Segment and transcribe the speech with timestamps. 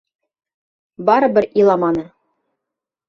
[1.09, 2.03] Барыбер иламаны.